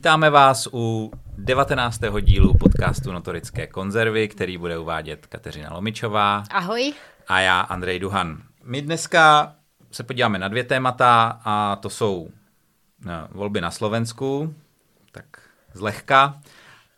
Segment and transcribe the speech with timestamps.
[0.00, 2.00] Vítáme vás u 19.
[2.20, 6.44] dílu podcastu Notorické konzervy, který bude uvádět Kateřina Lomičová.
[6.50, 6.92] Ahoj.
[7.28, 8.42] A já, Andrej Duhan.
[8.64, 9.54] My dneska
[9.90, 12.28] se podíváme na dvě témata a to jsou
[13.04, 14.54] no, volby na Slovensku,
[15.12, 15.24] tak
[15.74, 16.40] zlehka,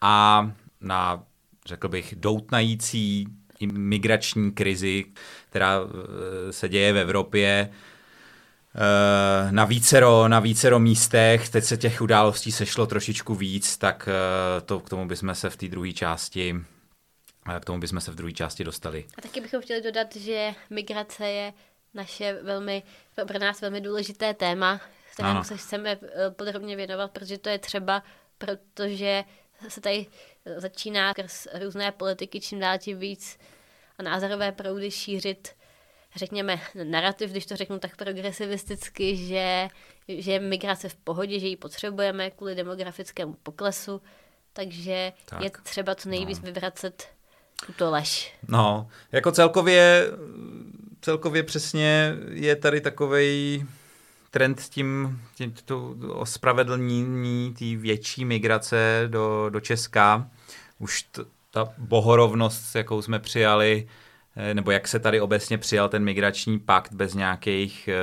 [0.01, 1.23] a na,
[1.66, 3.27] řekl bych, doutnající
[3.73, 5.05] migrační krizi,
[5.51, 7.91] která eh, se děje v Evropě eh,
[9.50, 11.48] na vícero, na vícero místech.
[11.48, 15.56] Teď se těch událostí sešlo trošičku víc, tak eh, to, k tomu bychom se v
[15.56, 16.54] té druhé části
[17.60, 19.04] k tomu bychom se v druhé části dostali.
[19.18, 21.52] A taky bychom chtěli dodat, že migrace je
[21.95, 22.82] naše velmi,
[23.26, 24.80] pro nás velmi důležité téma,
[25.12, 25.98] kterému se chceme
[26.30, 28.02] podrobně věnovat, protože to je třeba,
[28.38, 29.24] protože
[29.68, 30.07] se tady
[30.57, 33.38] začíná skrz různé politiky čím dál tím víc
[33.98, 35.48] a názorové proudy šířit,
[36.16, 39.68] řekněme, narrativ, když to řeknu tak progresivisticky, že,
[40.09, 44.02] že je migrace v pohodě, že ji potřebujeme kvůli demografickému poklesu,
[44.52, 45.41] takže tak.
[45.41, 46.45] je třeba co nejvíc no.
[46.45, 47.09] vyvracet
[47.66, 48.35] tuto lež.
[48.49, 50.10] No, jako celkově,
[51.01, 53.65] celkově přesně je tady takovej
[54.30, 60.29] trend s tím, tím to ospravedlnění té větší migrace do, do Česka.
[60.79, 63.88] Už t, ta bohorovnost, jakou jsme přijali,
[64.53, 67.99] nebo jak se tady obecně přijal ten migrační pakt bez nějakých eh,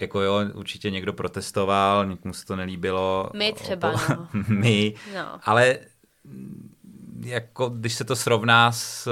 [0.00, 3.30] jako jo, určitě někdo protestoval, někomu se to nelíbilo.
[3.34, 4.28] My třeba, no.
[4.48, 5.40] My, no.
[5.42, 5.78] ale
[7.20, 9.08] jako když se to srovná s,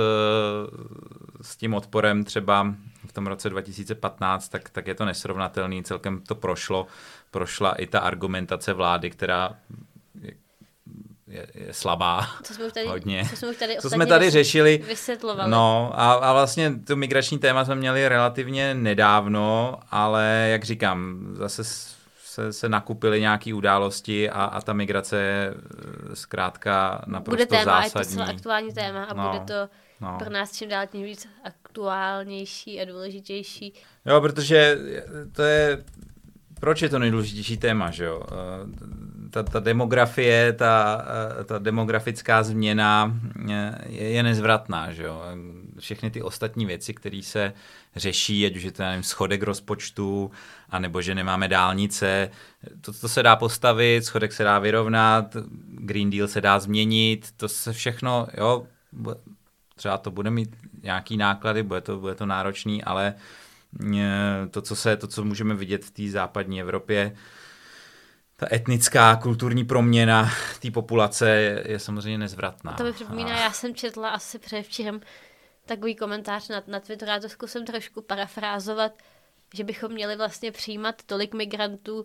[1.42, 2.74] s tím odporem třeba
[3.06, 6.86] v tom roce 2015, tak, tak je to nesrovnatelný, celkem to prošlo,
[7.30, 9.56] prošla i ta argumentace vlády, která
[11.32, 12.28] je, je, slabá.
[12.42, 13.26] Co jsme tady, hodně.
[13.30, 14.84] Co jsme, už tady co jsme tady řešili.
[14.88, 15.50] Vysvětlovali.
[15.50, 21.64] No a, a vlastně to migrační téma jsme měli relativně nedávno, ale jak říkám, zase
[22.32, 27.82] se, se nakupily nějaké události a, a ta migrace je eh, zkrátka naprosto bude téma,
[27.82, 28.18] zásadní.
[28.18, 29.68] Je to aktuální téma a no, bude to
[30.00, 30.18] no.
[30.18, 33.74] pro nás čím dál tím víc aktuálnější a důležitější.
[34.06, 34.78] Jo, protože
[35.32, 35.84] to je,
[36.60, 38.22] proč je to nejdůležitější téma, že jo?
[39.32, 41.04] Eh, ta, ta demografie, ta,
[41.40, 43.20] eh, ta demografická změna
[43.88, 45.22] je, je nezvratná, že jo?
[45.78, 47.52] Všechny ty ostatní věci, které se
[47.96, 50.30] řeší, ať už je to nevím, schodek rozpočtu,
[50.70, 52.30] anebo že nemáme dálnice,
[52.80, 55.36] to, to se dá postavit, schodek se dá vyrovnat,
[55.68, 58.66] Green Deal se dá změnit, to se všechno, jo,
[59.76, 63.14] třeba to bude mít nějaký náklady, bude to, bude to náročný, ale
[63.96, 67.12] e, to, co se, to, co můžeme vidět v té západní Evropě,
[68.42, 70.30] ta etnická, kulturní proměna
[70.62, 72.72] té populace je, je samozřejmě nezvratná.
[72.72, 73.40] To mi připomíná, a...
[73.40, 75.00] já jsem četla asi předevčírem
[75.66, 78.92] takový komentář na, na Twitteru, já to zkusím trošku parafrázovat,
[79.54, 82.04] že bychom měli vlastně přijímat tolik migrantů,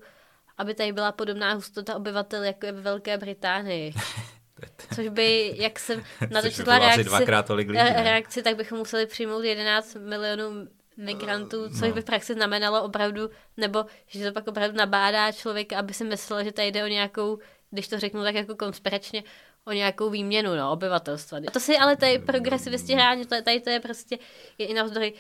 [0.57, 3.93] aby tady byla podobná hustota obyvatel, jako je ve Velké Británii.
[4.95, 9.95] Což by, jak jsem na to četla reakci, lidí, reakci, tak bychom museli přijmout 11
[9.95, 11.93] milionů migrantů, což no.
[11.93, 16.43] by v praxi znamenalo opravdu, nebo že to pak opravdu nabádá člověka, aby si myslel,
[16.43, 17.39] že tady jde o nějakou,
[17.71, 19.23] když to řeknu tak jako konspiračně,
[19.65, 21.37] o nějakou výměnu no, obyvatelstva.
[21.47, 24.17] A to si ale tady progresivisti hrání, tady to je prostě
[24.57, 25.13] je i navzdory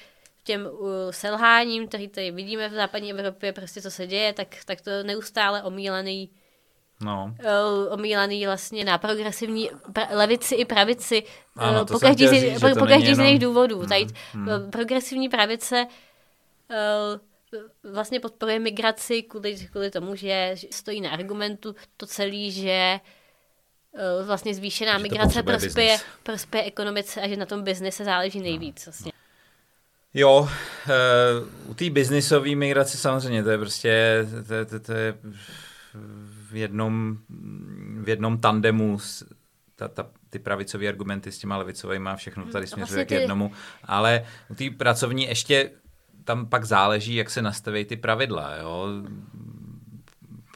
[0.43, 0.69] těm
[1.11, 5.63] selháním, který tady vidíme v západní Evropě, prostě co se děje, tak, tak to neustále
[5.63, 6.29] omílený
[7.01, 7.35] No.
[7.39, 11.23] Uh, omílaný vlastně na progresivní pra- levici i pravici
[11.55, 13.79] ano, uh, po každý, z, po, po každý z jiných důvodů.
[13.79, 14.71] Hmm, Tady hmm.
[14.71, 15.87] progresivní pravice
[17.83, 22.99] uh, vlastně podporuje migraci kvůli, kvůli tomu, že stojí na argumentu to celé, že
[23.91, 28.85] uh, vlastně zvýšená že migrace prospěje, prospěje ekonomice a že na tom biznise záleží nejvíc.
[28.85, 29.11] Vlastně.
[30.13, 35.13] Jo, uh, u té biznisové migrace samozřejmě, to je prostě, to, to, to je
[36.51, 37.17] v jednom,
[38.03, 38.97] v jednom tandemu
[39.75, 43.15] ta, ta, ty pravicové argumenty s těma levicovými a všechno tady hmm, směřuje vlastně ty...
[43.15, 43.51] k jednomu,
[43.83, 45.71] ale u té pracovní ještě
[46.23, 48.87] tam pak záleží, jak se nastaví ty pravidla, jo.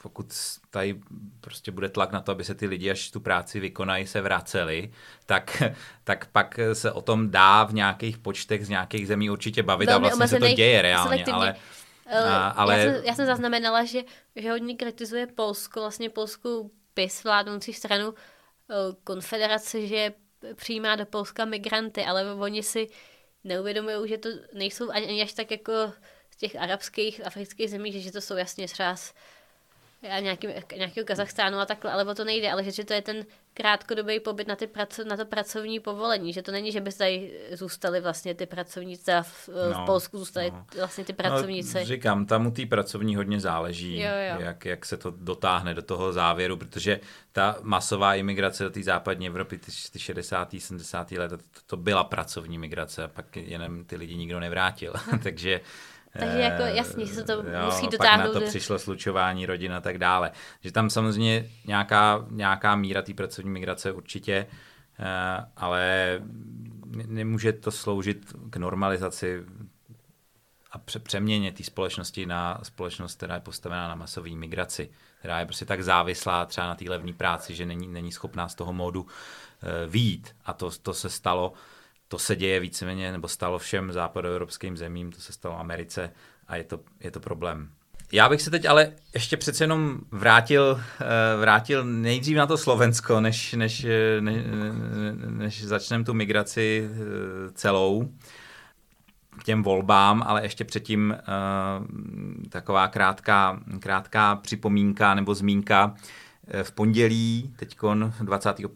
[0.02, 0.26] Pokud
[0.70, 1.00] tady
[1.40, 4.90] prostě bude tlak na to, aby se ty lidi, až tu práci vykonají, se vraceli,
[5.26, 5.62] tak,
[6.04, 10.06] tak pak se o tom dá v nějakých počtech z nějakých zemí určitě bavit Velmi
[10.06, 11.54] a vlastně se to děje reálně, ale...
[12.06, 12.12] Uh,
[12.56, 12.78] ale...
[12.78, 14.02] já, jsem, já jsem zaznamenala, že,
[14.36, 18.14] že hodně kritizuje Polsko, vlastně polskou PIS, vládnoucí stranu uh,
[19.04, 20.12] konfederace, že
[20.54, 22.88] přijímá do Polska migranty, ale oni si
[23.44, 25.72] neuvědomují, že to nejsou ani, ani až tak jako
[26.30, 29.14] z těch arabských, afrických zemí, že, to jsou jasně třeba z, a
[30.02, 34.20] nějaký, nějakého Kazachstánu a takhle, ale o to nejde, ale že to je ten krátkodobý
[34.20, 38.00] pobyt na, ty praco, na to pracovní povolení, že to není, že by tady zůstali
[38.00, 40.66] vlastně ty pracovníci a v, no, v Polsku zůstali no.
[40.76, 41.78] vlastně ty pracovníci.
[41.78, 44.40] No, říkám, tam u té pracovní hodně záleží, jo, jo.
[44.40, 47.00] Jak, jak se to dotáhne do toho závěru, protože
[47.32, 50.54] ta masová imigrace do té západní Evropy, ty, ty 60.
[50.58, 51.12] 70.
[51.12, 55.60] let, to, to byla pracovní migrace a pak jenom ty lidi nikdo nevrátil, takže
[56.18, 58.32] takže jako jasně, že se to jo, musí dotáhnout.
[58.32, 60.30] Pak na to přišlo slučování rodin a tak dále.
[60.60, 64.46] Že tam samozřejmě nějaká, nějaká míra té pracovní migrace určitě,
[64.98, 66.18] eh, ale
[67.06, 69.42] nemůže to sloužit k normalizaci
[70.72, 75.64] a přeměně té společnosti na společnost, která je postavená na masové migraci, která je prostě
[75.64, 79.08] tak závislá třeba na té levné práci, že není, není schopná z toho módu uh,
[79.86, 80.36] výjít.
[80.44, 81.52] A to, to se stalo
[82.12, 86.10] to se děje víceméně, nebo stalo všem západoevropským zemím, to se stalo Americe
[86.48, 87.70] a je to, je to problém.
[88.12, 91.06] Já bych se teď ale ještě přece jenom vrátil, eh,
[91.40, 93.86] vrátil nejdřív na to Slovensko, než, než,
[94.20, 94.36] než,
[95.26, 98.08] než začneme tu migraci eh, celou
[99.38, 101.16] k těm volbám, ale ještě předtím
[102.48, 105.94] taková krátká, krátká připomínka nebo zmínka.
[106.62, 107.76] V pondělí, teď
[108.20, 108.70] 25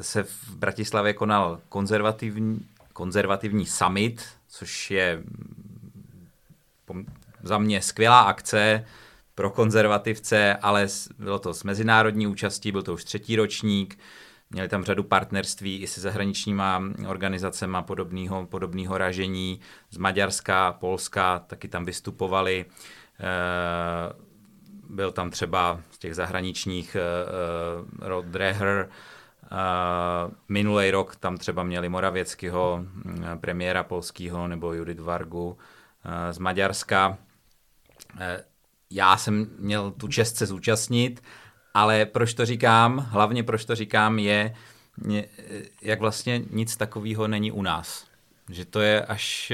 [0.00, 5.22] se v Bratislavě konal konzervativní, konzervativní summit, což je
[7.42, 8.84] za mě skvělá akce
[9.34, 10.88] pro konzervativce, ale
[11.18, 13.98] bylo to s mezinárodní účastí, byl to už třetí ročník,
[14.50, 19.60] měli tam řadu partnerství i se zahraničníma organizacemi podobného, podobného ražení
[19.90, 22.64] z Maďarska, Polska, taky tam vystupovali.
[23.20, 24.12] Eh,
[24.88, 28.88] byl tam třeba z těch zahraničních eh, eh, Rod Dreher,
[30.48, 35.56] minulý rok tam třeba měli Moravěckého, mm, premiéra polského, nebo Judith Vargu uh,
[36.30, 37.08] z Maďarska.
[37.08, 38.20] Uh,
[38.90, 41.22] já jsem měl tu čest se zúčastnit,
[41.74, 44.54] ale proč to říkám, hlavně proč to říkám, je,
[45.82, 48.06] jak vlastně nic takového není u nás.
[48.50, 49.52] Že to je až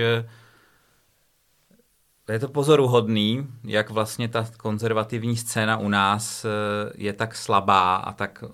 [2.33, 6.49] je to pozoruhodný, jak vlastně ta konzervativní scéna u nás eh,
[6.95, 8.49] je tak slabá a tak eh,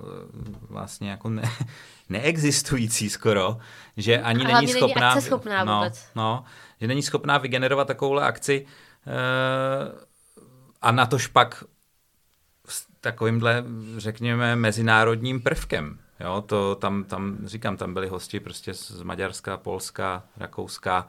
[0.68, 1.42] vlastně jako ne,
[2.08, 3.58] neexistující skoro,
[3.96, 6.08] že ani není schopná, není schopná no, vůbec.
[6.14, 6.44] No,
[6.80, 8.66] že není schopná vygenerovat takovouhle akci
[9.06, 9.98] uh,
[10.82, 11.64] a na tož pak
[12.68, 13.64] s takovýmhle,
[13.96, 15.98] řekněme, mezinárodním prvkem.
[16.20, 21.08] Jo, to tam, tam, říkám, tam byli hosti prostě z Maďarska, Polska, Rakouska,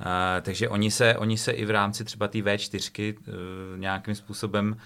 [0.00, 0.06] Uh,
[0.42, 3.34] takže oni se, oni se i v rámci třeba té V4 uh,
[3.78, 4.76] nějakým způsobem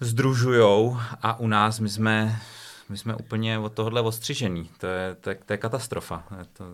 [0.00, 2.40] združujou a u nás my jsme,
[2.88, 4.70] my jsme úplně od tohohle ostřižení.
[4.78, 6.24] To je, to je, to je katastrofa.
[6.52, 6.64] To,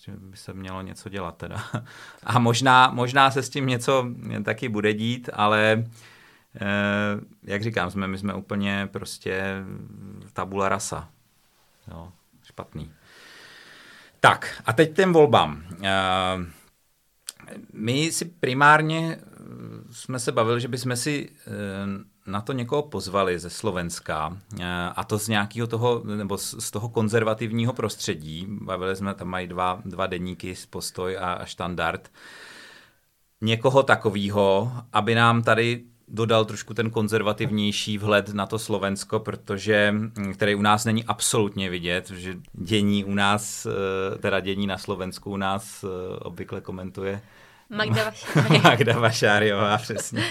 [0.00, 1.64] tím by se mělo něco dělat teda.
[2.22, 4.06] A možná, možná se s tím něco
[4.44, 5.84] taky bude dít, ale
[6.60, 6.64] eh,
[7.42, 9.64] jak říkám, jsme, my jsme úplně prostě
[10.32, 11.08] tabula rasa.
[11.90, 12.12] Jo,
[12.42, 12.90] špatný.
[14.26, 15.62] Tak a teď těm volbám.
[15.82, 15.90] Eh,
[17.72, 19.34] my si primárně eh,
[19.90, 21.50] jsme se bavili, že bychom si eh,
[22.26, 24.38] na to někoho pozvali ze Slovenska
[24.96, 28.46] a to z nějakého toho, nebo z toho konzervativního prostředí.
[28.48, 32.12] Bavili jsme, tam mají dva, dva deníky, postoj a, a štandard.
[33.40, 40.34] Někoho takového, aby nám tady dodal trošku ten konzervativnější vhled na to Slovensko, protože, mm,
[40.34, 45.30] který u nás není absolutně vidět, že dění u nás, eh, teda dění na Slovensku
[45.30, 47.20] u nás eh, obvykle komentuje
[47.70, 48.58] Magda Vašáriová.
[48.70, 50.22] Magda Vašáriová, přesně.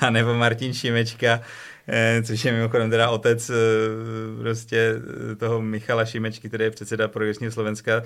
[0.00, 1.40] A nebo Martin Šimečka,
[1.88, 3.50] eh, což je mimochodem teda otec
[4.40, 4.94] prostě
[5.38, 8.02] toho Michala Šimečky, který je předseda progresního Slovenska,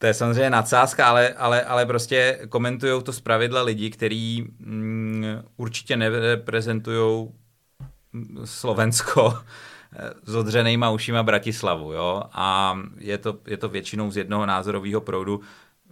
[0.00, 5.24] to je samozřejmě nadsázka, ale, ale, ale prostě komentují to pravidla lidi, kteří mm,
[5.56, 7.28] určitě nereprezentují
[8.44, 9.38] Slovensko
[10.24, 11.92] s odřenýma ušima Bratislavu.
[11.92, 12.22] Jo?
[12.32, 15.40] A je to, je to většinou z jednoho názorového proudu.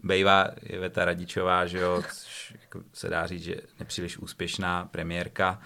[0.03, 5.61] Bejva Iveta Radičová, že jo, což jako se dá říct, že nepříliš úspěšná premiérka.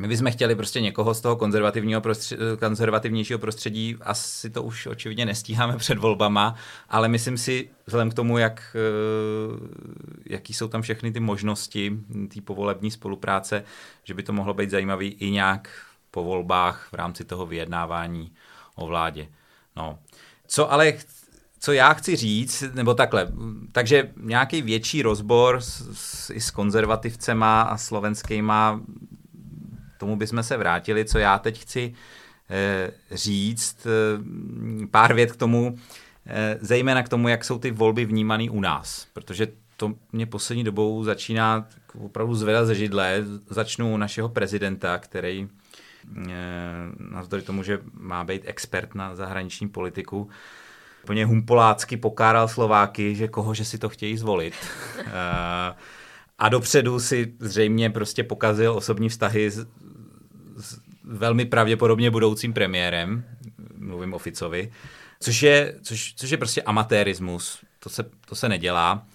[0.00, 5.26] My bychom chtěli prostě někoho z toho konzervativního prostředí, konzervativnějšího prostředí, asi to už očividně
[5.26, 6.54] nestíháme před volbama,
[6.88, 9.68] ale myslím si, vzhledem k tomu, jak, eh,
[10.26, 11.92] jaký jsou tam všechny ty možnosti
[12.34, 13.64] té povolební spolupráce,
[14.04, 15.70] že by to mohlo být zajímavý i nějak
[16.10, 18.32] po volbách v rámci toho vyjednávání
[18.74, 19.28] o vládě.
[19.76, 19.98] No.
[20.46, 20.92] Co ale
[21.60, 23.32] co já chci říct, nebo takhle,
[23.72, 28.80] takže nějaký větší rozbor s, s, i s konzervativcema a slovenskýma
[30.00, 31.94] tomu bychom se vrátili, co já teď chci
[32.50, 33.86] eh, říct.
[33.86, 35.78] Eh, pár vět k tomu,
[36.26, 39.06] eh, zejména k tomu, jak jsou ty volby vnímané u nás.
[39.12, 43.24] Protože to mě poslední dobou začíná opravdu zvedat ze židle.
[43.50, 45.48] Začnu našeho prezidenta, který
[46.98, 50.28] navzdory tomu, že má být expert na zahraniční politiku,
[51.04, 54.54] úplně humpolácky pokáral Slováky, že koho, že si to chtějí zvolit.
[56.38, 59.50] A dopředu si zřejmě prostě pokazil osobní vztahy
[61.04, 63.24] velmi pravděpodobně budoucím premiérem,
[63.78, 64.72] mluvím o Ficovi,
[65.20, 69.06] což je, což, což je prostě amatérismus, to se, to se nedělá.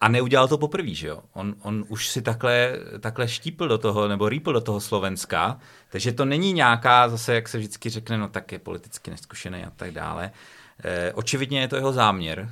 [0.00, 1.22] A neudělal to poprvé, že jo?
[1.32, 5.58] On, on už si takhle, takhle štípl do toho, nebo rýpl do toho Slovenska,
[5.90, 9.70] takže to není nějaká, zase jak se vždycky řekne, no tak je politicky neskušený a
[9.76, 10.30] tak dále.
[10.84, 12.48] Eh, očividně je to jeho záměr,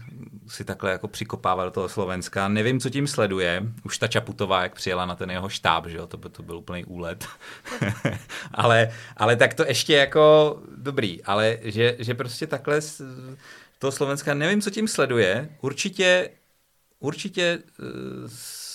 [0.49, 2.49] si takhle jako přikopávat do toho Slovenska.
[2.49, 3.62] Nevím, co tím sleduje.
[3.84, 6.56] Už ta Čaputová, jak přijela na ten jeho štáb, že jo, to by to byl
[6.56, 7.26] úplný úlet.
[8.54, 13.02] ale, ale tak to ještě jako dobrý, ale že, že prostě takhle z
[13.78, 15.49] toho Slovenska, nevím, co tím sleduje.
[15.60, 16.30] Určitě,
[17.00, 18.28] určitě eh,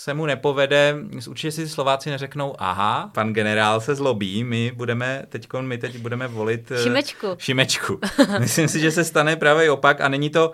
[0.05, 0.95] se mu nepovede,
[1.27, 6.27] určitě si Slováci neřeknou, aha, pan generál se zlobí, my budeme, teď my teď budeme
[6.27, 7.27] volit eh, Šimečku.
[7.37, 7.99] Šimečku.
[8.39, 10.51] Myslím si, že se stane právě opak a není to,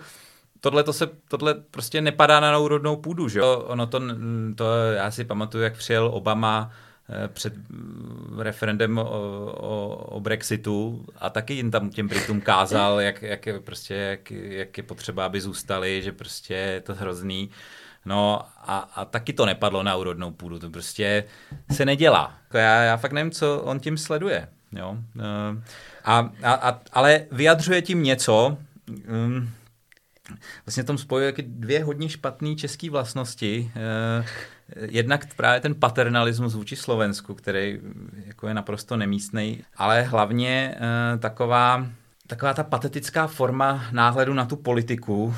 [0.60, 3.66] tohle to se, tohle prostě nepadá na úrodnou půdu, že jo?
[3.68, 4.02] Ono to,
[4.56, 4.66] to,
[4.96, 6.72] já si pamatuju, jak přijel Obama
[7.10, 7.54] eh, před
[8.38, 13.60] referendem o, o, o Brexitu a taky jim tam těm Britům kázal, jak, jak, je,
[13.60, 17.50] prostě, jak, jak je potřeba, aby zůstali, že prostě je to hrozný.
[18.06, 21.24] No a, a taky to nepadlo na úrodnou půdu, to prostě
[21.72, 22.34] se nedělá.
[22.44, 24.48] Jako já, já fakt nevím, co on tím sleduje.
[24.72, 24.98] Jo?
[25.20, 25.64] Eh,
[26.04, 28.58] a, a, a, ale vyjadřuje tím něco,
[29.10, 29.50] um,
[30.66, 33.72] vlastně tom spojuje dvě hodně špatné české vlastnosti.
[33.76, 34.26] Eh,
[34.90, 37.80] jednak právě ten paternalismus vůči Slovensku, který
[38.26, 41.88] jako je naprosto nemístný, ale hlavně eh, taková
[42.32, 45.36] taková ta patetická forma náhledu na tu politiku,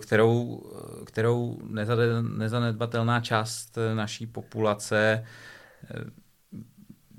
[0.00, 0.62] kterou
[1.04, 1.58] kterou
[2.36, 5.24] nezanedbatelná část naší populace,
[5.90, 6.04] eh,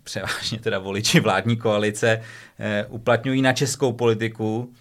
[0.04, 2.22] převážně teda voliči vládní koalice,
[2.60, 4.74] eh, uplatňují na českou politiku.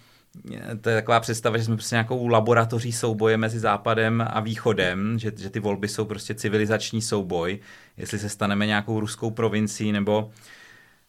[0.81, 5.31] To je taková představa, že jsme prostě nějakou laboratoří souboje mezi Západem a Východem, že,
[5.37, 7.59] že ty volby jsou prostě civilizační souboj,
[7.97, 10.31] jestli se staneme nějakou ruskou provincií nebo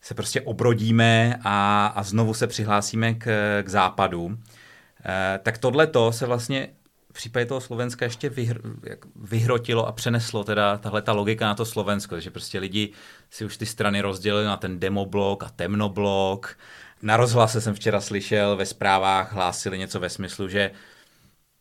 [0.05, 3.27] se prostě obrodíme a, a znovu se přihlásíme k,
[3.63, 4.39] k Západu.
[5.05, 6.69] Eh, tak tohle to se vlastně
[7.11, 8.61] v případě toho Slovenska ještě vyhr,
[9.17, 12.93] vyhrotilo a přeneslo teda tahle ta logika na to Slovensko, že prostě lidi
[13.31, 16.59] si už ty strany rozdělili na ten demoblok a temnoblok.
[17.03, 20.71] Na rozhlase jsem včera slyšel, ve zprávách hlásili něco ve smyslu, že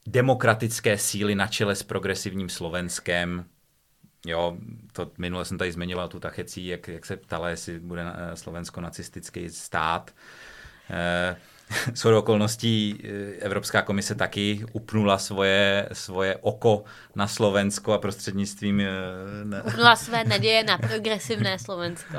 [0.08, 3.46] demokratické síly na čele s progresivním Slovenskem,
[4.26, 4.58] jo,
[4.94, 9.50] to minule jsem tady zmiňoval tu tachecí, jak, jak se ptala, jestli bude Slovensko nacistický
[9.50, 10.12] stát.
[10.90, 11.36] Eh,
[11.96, 13.08] shodou okolností eh,
[13.40, 16.84] Evropská komise taky upnula svoje, svoje oko
[17.16, 18.82] na Slovensko a prostřednictvím...
[18.82, 18.86] Eh,
[19.44, 19.62] ne...
[19.62, 22.18] Upnula své naděje na progresivné Slovensko.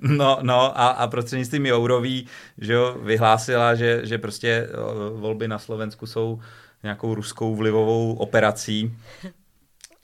[0.00, 2.26] No, no a, a prostřednictvím Jourový
[2.58, 4.76] že jo, vyhlásila, že, že prostě eh,
[5.14, 6.40] volby na Slovensku jsou
[6.82, 8.96] nějakou ruskou vlivovou operací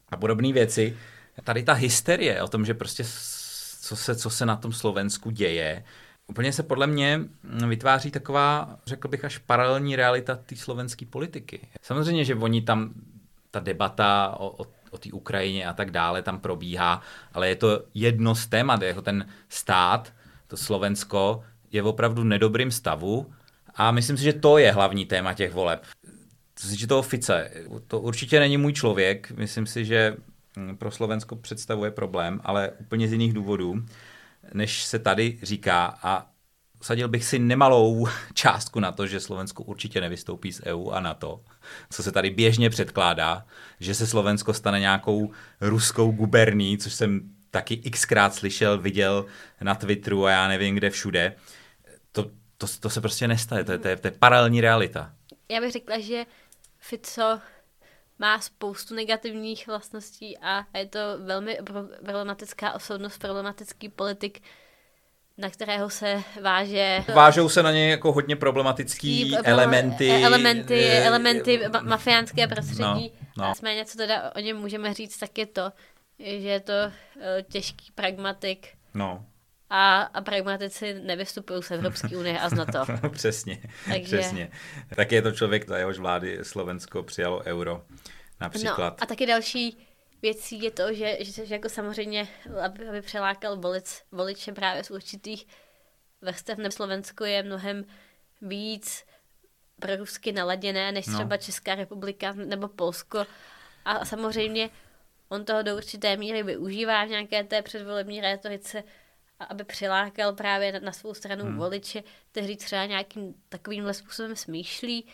[0.09, 0.97] a podobné věci.
[1.45, 3.05] Tady ta hysterie o tom, že prostě
[3.81, 5.85] co se, co se na tom Slovensku děje,
[6.28, 7.21] Úplně se podle mě
[7.69, 11.61] vytváří taková, řekl bych, až paralelní realita té slovenské politiky.
[11.83, 12.90] Samozřejmě, že oni tam,
[13.50, 17.02] ta debata o, o, o té Ukrajině a tak dále tam probíhá,
[17.33, 20.12] ale je to jedno z témat, jako ten stát,
[20.47, 23.33] to Slovensko, je v opravdu nedobrým stavu
[23.75, 25.83] a myslím si, že to je hlavní téma těch voleb.
[26.57, 27.50] Co se týče toho Fice,
[27.87, 30.16] to určitě není můj člověk, myslím si, že
[30.78, 33.82] pro Slovensko představuje problém, ale úplně z jiných důvodů
[34.54, 36.26] než se tady říká a
[36.82, 41.40] sadil bych si nemalou částku na to, že Slovensko určitě nevystoupí z EU a NATO,
[41.90, 43.46] co se tady běžně předkládá,
[43.80, 47.20] že se Slovensko stane nějakou ruskou guberní, což jsem
[47.50, 49.26] taky xkrát slyšel, viděl
[49.60, 51.36] na Twitteru a já nevím kde všude.
[52.12, 55.12] To, to, to se prostě nestane, to je, to, je, to je paralelní realita.
[55.48, 56.25] Já bych řekla, že
[56.78, 57.40] Fico
[58.18, 61.58] má spoustu negativních vlastností a je to velmi
[62.04, 64.42] problematická osobnost, problematický politik,
[65.38, 67.04] na kterého se váže...
[67.14, 70.11] Vážou se na něj jako hodně problematický Steve, elementy.
[70.11, 72.82] E- elementy, je, elementy ma- mafiánské prostředí.
[73.37, 73.49] No, no.
[73.49, 75.73] Nicméně, co teda o něm můžeme říct, tak je to,
[76.18, 76.73] že je to
[77.49, 78.68] těžký pragmatik.
[78.94, 79.25] No.
[79.70, 82.78] A, a pragmatici nevystupují z Evropské unie a z NATO.
[83.08, 83.58] přesně,
[83.88, 84.18] Takže...
[84.18, 84.50] přesně.
[84.96, 87.82] Tak je to člověk, za jehož vlády Slovensko přijalo euro
[88.40, 88.90] například.
[88.90, 89.87] No, a taky další
[90.23, 92.28] věcí je to, že, že, že jako samozřejmě,
[92.64, 95.47] aby, aby přelákal volič, voliče právě z určitých
[96.21, 97.85] vrstev na Slovensko je mnohem
[98.43, 99.05] víc
[99.81, 101.14] prorusky naladěné než no.
[101.14, 103.26] třeba Česká republika nebo Polsko.
[103.85, 104.71] A samozřejmě
[105.28, 108.85] on toho do určité míry využívá v nějaké té předvolební rétorice,
[109.49, 111.57] aby přilákal právě na, na svou stranu hmm.
[111.59, 115.07] voliče, kteří třeba nějakým takovýmhle způsobem smýšlí,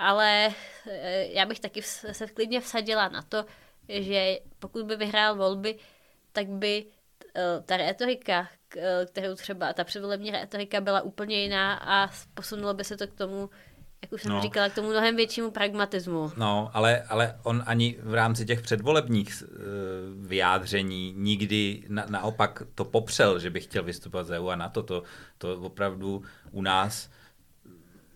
[0.00, 0.54] ale
[0.86, 3.44] e, já bych taky se klidně vsadila na to,
[3.88, 5.78] že pokud by vyhrál volby,
[6.32, 6.84] tak by
[7.34, 12.84] e, ta retorika, e, kterou třeba ta předvolební retorika byla úplně jiná a posunulo by
[12.84, 13.50] se to k tomu,
[14.02, 14.42] jak už jsem no.
[14.42, 16.32] říkala, k tomu mnohem většímu pragmatismu.
[16.36, 22.84] No, ale, ale on ani v rámci těch předvolebních uh, vyjádření nikdy na, naopak to
[22.84, 25.02] popřel, že by chtěl vystupovat z EU a na to, to,
[25.38, 27.10] to opravdu u nás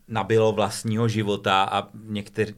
[0.09, 2.55] nabilo vlastního života a někteří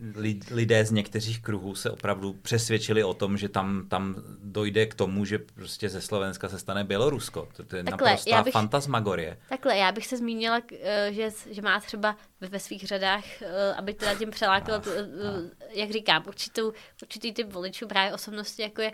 [0.50, 5.24] lidé z některých kruhů se opravdu přesvědčili o tom, že tam, tam dojde k tomu,
[5.24, 7.48] že prostě ze Slovenska se stane Bělorusko.
[7.56, 9.38] To, to je takhle, naprostá bych, fantasmagorie.
[9.48, 13.94] Takhle, já bych se zmínila, eh, že, že má třeba ve svých řadách, eh, aby
[13.94, 16.72] teda tím přelákal, tu, eh, jak říkám, určitou,
[17.02, 18.92] určitý typ voličů právě osobnosti, jako je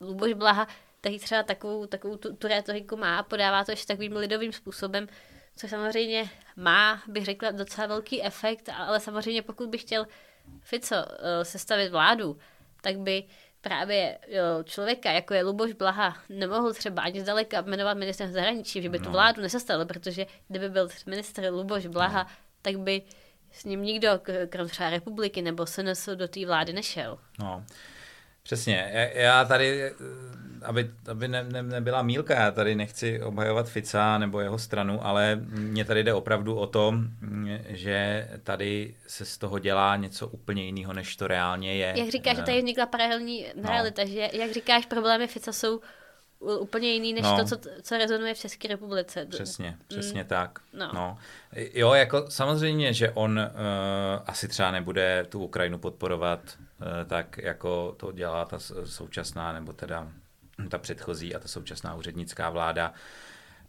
[0.00, 0.68] Luboš Blaha,
[1.00, 5.06] který třeba takovou, takovou tu, tu retoriku má a podává to ještě takovým lidovým způsobem,
[5.56, 10.06] což samozřejmě má, bych řekla, docela velký efekt, ale samozřejmě pokud by chtěl
[10.60, 11.04] Fico uh,
[11.42, 12.38] sestavit vládu,
[12.80, 13.24] tak by
[13.60, 18.88] právě jo, člověka, jako je Luboš Blaha, nemohl třeba ani zdaleka jmenovat ministrem zahraničí, že
[18.88, 19.10] by tu no.
[19.10, 22.28] vládu nesestavil, protože kdyby byl ministr Luboš Blaha, no.
[22.62, 23.02] tak by
[23.52, 24.08] s ním nikdo,
[24.48, 27.18] krom třeba republiky nebo SNS, do té vlády nešel.
[27.38, 27.64] No.
[28.44, 29.10] Přesně.
[29.14, 29.92] Já tady,
[30.62, 35.36] aby, aby ne, ne, nebyla mílka, já tady nechci obhajovat Fica nebo jeho stranu, ale
[35.46, 36.94] mně tady jde opravdu o to,
[37.68, 41.94] že tady se z toho dělá něco úplně jiného, než to reálně je.
[41.96, 43.70] Jak říkáš, že tady vznikla paralelní no.
[43.70, 45.80] realita, že jak říkáš, problémy Fica jsou
[46.60, 47.36] úplně jiný než no.
[47.36, 49.26] to, co, co rezonuje v České republice.
[49.26, 50.28] Přesně, přesně mm.
[50.28, 50.58] tak.
[50.72, 50.90] No.
[50.94, 51.18] no.
[51.52, 56.40] Jo, jako samozřejmě, že on uh, asi třeba nebude tu Ukrajinu podporovat
[57.06, 60.08] tak, jako to dělá ta současná, nebo teda
[60.68, 62.92] ta předchozí a ta současná úřednická vláda.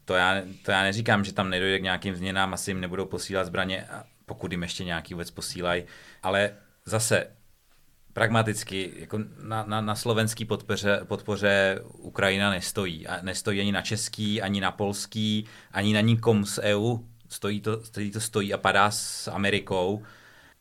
[0.06, 3.48] To já, to já neříkám, že tam nedojde k nějakým změnám, asi jim nebudou posílat
[3.48, 3.88] zbraně,
[4.26, 5.84] pokud jim ještě nějaký vůbec posílají,
[6.24, 6.52] ale
[6.86, 7.28] zase
[8.16, 13.08] pragmaticky, jako na, na, na slovenský podpoře, podpoře Ukrajina nestojí.
[13.08, 16.98] A nestojí ani na český, ani na polský, ani na nikom z EU.
[17.30, 20.04] Stojí to, stojí to stojí a padá s Amerikou.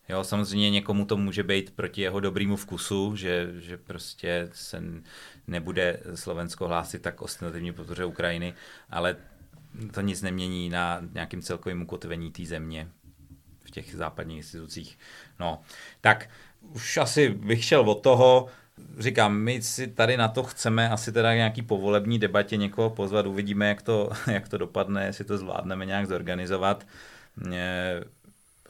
[0.09, 4.83] Jo, samozřejmě někomu to může být proti jeho dobrýmu vkusu, že, že prostě se
[5.47, 8.55] nebude Slovensko hlásit tak ostentativní podpoře Ukrajiny,
[8.91, 9.17] ale
[9.93, 12.89] to nic nemění na nějakým celkovým ukotvení té země
[13.65, 14.99] v těch západních institucích.
[15.41, 15.63] No,
[16.01, 18.47] tak už asi bych šel od toho,
[18.99, 23.69] říkám, my si tady na to chceme asi teda nějaký povolební debatě někoho pozvat, uvidíme,
[23.69, 26.87] jak to, jak to dopadne, jestli to zvládneme nějak zorganizovat.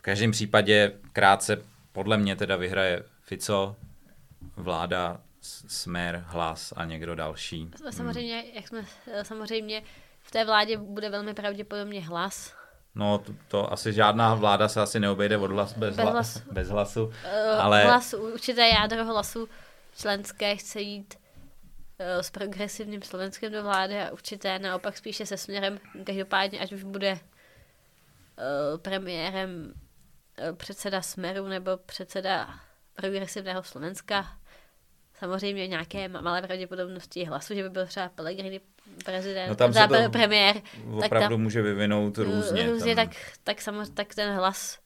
[0.05, 3.77] V každém případě krátce podle mě teda vyhraje Fico,
[4.57, 7.71] vláda, Smer, Hlas a někdo další.
[7.91, 8.85] Samozřejmě, jak jsme,
[9.23, 9.83] samozřejmě
[10.23, 12.55] v té vládě bude velmi pravděpodobně Hlas,
[12.95, 16.69] No, to, to asi žádná vláda se asi neobejde od hlas, bez, bez, hlas, bez
[16.69, 17.05] hlasu.
[17.05, 17.13] Uh,
[17.59, 17.85] ale...
[17.85, 19.49] Hlas, určité jádro hlasu
[19.97, 25.81] členské chce jít uh, s progresivním Slovenskem do vlády a určité naopak spíše se směrem,
[26.05, 27.19] každopádně ať už bude uh,
[28.79, 29.75] premiérem
[30.57, 32.55] předseda Smeru nebo předseda
[32.95, 34.27] progresivného Slovenska,
[35.19, 38.61] samozřejmě nějaké malé pravděpodobnosti hlasu, že by byl třeba Pellegrini
[39.05, 40.57] prezident, no tam se to premiér.
[40.93, 42.71] Opravdu tak tam, může vyvinout různě.
[42.71, 43.09] Různě, tam.
[43.09, 44.79] tak, tak, samozřejmě, tak ten hlas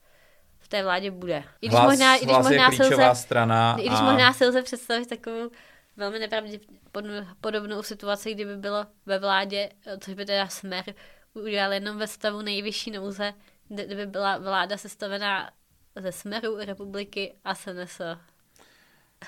[0.58, 1.44] v té vládě bude.
[1.60, 3.76] I když hlas, možná, i když hlas možná je klíčová se, strana.
[3.78, 4.02] I když a...
[4.02, 5.50] možná se lze představit takovou
[5.96, 10.84] velmi nepravděpodobnou situaci, kdyby bylo ve vládě, což by teda smer
[11.34, 13.32] udělal jenom ve stavu nejvyšší nouze,
[13.68, 15.50] kdyby byla vláda sestavená
[15.96, 18.00] ze smeru republiky a SNS.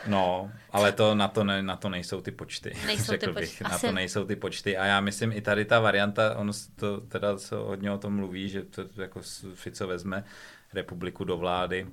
[0.07, 3.48] No, ale to na to, ne, na to nejsou ty počty, nejsou řekl ty bych.
[3.48, 3.64] Počty.
[3.64, 7.38] Na to nejsou ty počty a já myslím i tady ta varianta, on to teda
[7.38, 9.20] se hodně o tom mluví, že to jako
[9.55, 10.24] Fico vezme
[10.72, 11.87] republiku do vlády,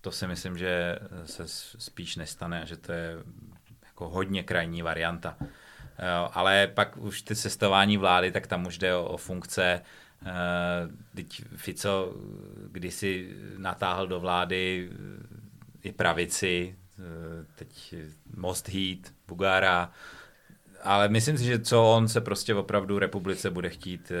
[0.00, 1.42] to si myslím, že se
[1.78, 3.16] spíš nestane a že to je
[3.84, 5.36] jako hodně krajní varianta.
[6.32, 9.82] Ale pak už ty sestování vlády, tak tam už jde o, o funkce,
[11.14, 12.14] Teď Fico
[12.72, 14.90] kdysi natáhl do vlády
[15.82, 17.94] i pravici, Eh, teď
[18.36, 19.90] Most Heat, Bugara,
[20.82, 24.16] ale myslím si, že co on se prostě opravdu republice bude chtít eh,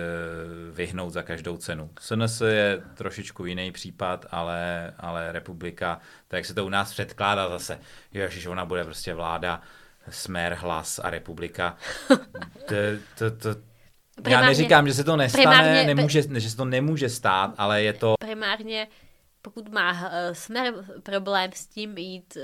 [0.72, 1.90] vyhnout za každou cenu.
[2.00, 7.48] SNS je trošičku jiný případ, ale, ale republika, tak jak se to u nás předkládá
[7.48, 7.80] zase,
[8.28, 9.62] že ona bude prostě vláda,
[10.10, 11.76] smer, hlas a republika.
[12.68, 12.74] To,
[13.18, 13.60] to, to,
[14.22, 17.92] primárně, já neříkám, že se to nestane, nemůže, že se to nemůže stát, ale je
[17.92, 18.14] to...
[18.20, 18.86] Primárně
[19.44, 22.42] pokud má uh, smer problém s tím jít uh,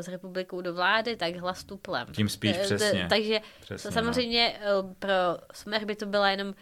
[0.00, 2.06] s republikou do vlády, tak hlas tuplem.
[2.12, 3.06] Tím spíš přesně.
[3.08, 4.94] Takže přesně, to samozřejmě no.
[4.98, 5.12] pro
[5.52, 6.52] smer by to byla jenom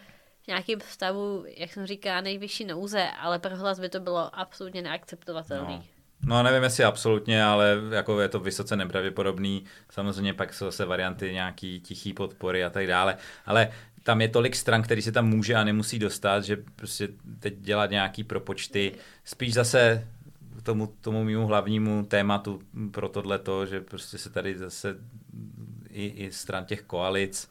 [0.43, 4.81] v nějakém stavu, jak jsem říká, nejvyšší nouze, ale pro hlas by to bylo absolutně
[4.81, 5.73] neakceptovatelné.
[5.73, 5.83] No.
[6.25, 9.63] No nevím jestli absolutně, ale jako je to vysoce nepravděpodobný.
[9.89, 13.17] Samozřejmě pak jsou se varianty nějaký tichý podpory a tak dále.
[13.45, 13.71] Ale
[14.03, 17.09] tam je tolik stran, který se tam může a nemusí dostat, že prostě
[17.39, 18.91] teď dělat nějaký propočty.
[19.23, 20.07] Spíš zase
[20.63, 22.61] tomu, tomu mimo hlavnímu tématu
[22.91, 24.95] pro tohleto, že prostě se tady zase
[25.89, 27.49] i, i stran těch koalic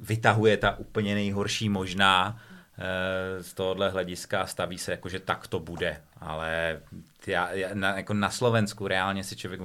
[0.00, 2.42] vytahuje ta úplně nejhorší možná
[2.78, 6.02] eh, z tohohle hlediska staví se jako, že tak to bude.
[6.20, 6.80] Ale
[7.26, 9.60] já, já na, jako na Slovensku reálně si člověk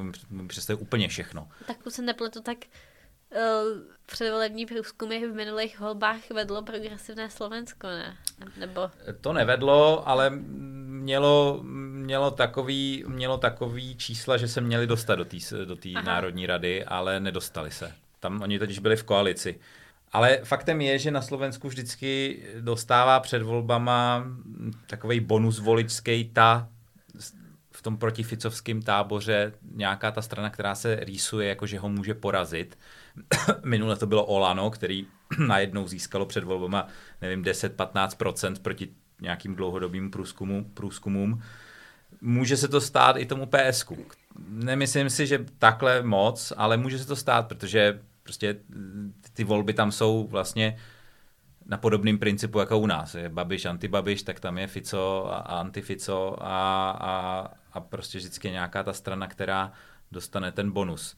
[0.48, 1.48] představuje úplně všechno.
[1.68, 2.58] Tak se nepletu, tak
[3.36, 3.40] uh,
[4.06, 8.18] předvolební průzkumy v minulých volbách vedlo progresivné Slovensko, ne?
[8.58, 8.92] Nebo...
[9.22, 10.30] To nevedlo, ale
[11.04, 16.86] mělo, mělo, takový, mělo takový čísla, že se měli dostat do té do Národní rady,
[16.86, 17.94] ale nedostali se.
[18.20, 19.60] Tam oni totiž byli v koalici.
[20.12, 24.26] Ale faktem je, že na Slovensku vždycky dostává před volbama
[24.88, 26.70] takový bonus voličský ta
[27.84, 32.78] tom protificovském táboře nějaká ta strana, která se rýsuje, jako že ho může porazit.
[33.64, 35.08] Minule to bylo Olano, který
[35.48, 36.88] najednou získalo před volbama,
[37.22, 38.90] nevím, 10-15% proti
[39.22, 41.42] nějakým dlouhodobým průzkumu, průzkumům.
[42.22, 44.06] Může se to stát i tomu PSku.
[44.50, 48.56] Nemyslím si, že takhle moc, ale může se to stát, protože prostě
[49.34, 50.78] ty volby tam jsou vlastně
[51.66, 53.16] na podobném principu jako u nás.
[53.16, 58.84] Je Babiš, antibabiš, tak tam je Fico a antifico a, a, a prostě vždycky nějaká
[58.84, 59.72] ta strana, která
[60.12, 61.18] dostane ten bonus.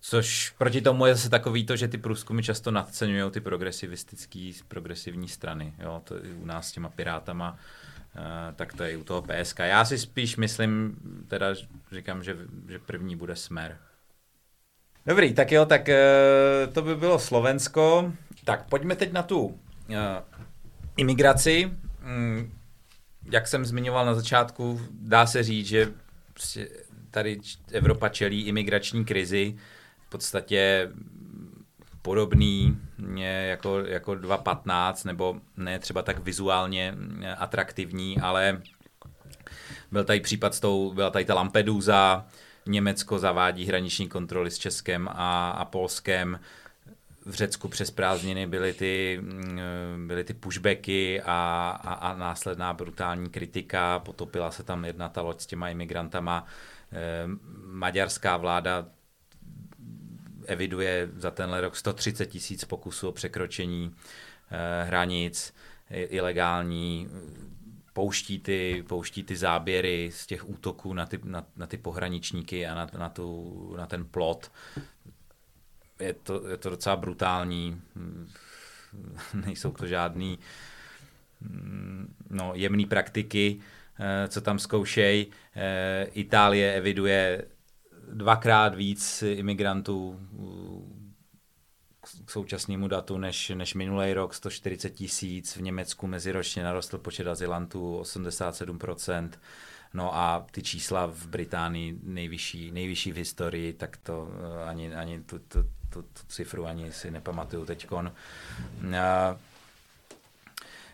[0.00, 5.28] Což proti tomu je zase takový to, že ty průzkumy často nadceňují ty progresivistické, progresivní
[5.28, 5.74] strany.
[5.78, 8.20] Jo, to je u nás s těma pirátama, uh,
[8.54, 9.58] tak to je u toho PSK.
[9.58, 10.96] Já si spíš myslím,
[11.28, 11.46] teda
[11.92, 12.36] říkám, že,
[12.68, 13.78] že první bude smer.
[15.06, 18.12] Dobrý, tak jo, tak uh, to by bylo Slovensko.
[18.44, 19.60] Tak pojďme teď na tu
[20.96, 21.72] imigraci.
[22.04, 22.52] Um,
[23.30, 25.92] jak jsem zmiňoval na začátku, dá se říct, že
[26.32, 26.68] prostě
[27.10, 27.40] tady
[27.72, 29.56] Evropa čelí imigrační krizi,
[30.06, 30.90] v podstatě
[32.02, 32.78] podobný
[33.46, 36.94] jako, jako 2.15, nebo ne třeba tak vizuálně
[37.38, 38.62] atraktivní, ale
[39.92, 42.26] byl tady případ s tou, byla tady ta Lampedusa,
[42.66, 46.40] Německo zavádí hraniční kontroly s Českem a, a Polskem,
[47.26, 53.30] v Řecku přes prázdniny byly ty, mm, byly ty pushbacky a, a, a následná brutální
[53.30, 56.46] kritika, potopila se tam jedna ta loď s těma imigrantama.
[56.92, 58.86] Ehm, maďarská vláda
[60.46, 63.94] eviduje za tenhle rok 130 tisíc pokusů o překročení
[64.50, 65.54] eh, hranic
[65.90, 67.08] ilegální,
[67.92, 72.74] pouští ty, pouští ty záběry z těch útoků na ty, na, na ty pohraničníky a
[72.74, 74.50] na, na, tu, na ten plot
[76.00, 77.80] je to, je to docela brutální,
[79.46, 80.38] nejsou to žádný
[82.30, 83.60] no, jemný praktiky,
[83.98, 85.26] eh, co tam zkoušej.
[85.56, 87.44] Eh, Itálie eviduje
[88.12, 90.20] dvakrát víc imigrantů
[92.24, 97.98] k současnému datu než, než minulý rok, 140 tisíc, v Německu meziročně narostl počet azylantů
[98.00, 99.30] 87%,
[99.94, 105.20] No a ty čísla v Británii nejvyšší, nejvyšší v historii, tak to eh, ani, ani
[105.20, 108.12] tu, tu, tu, tu cifru ani si nepamatuju teďkon.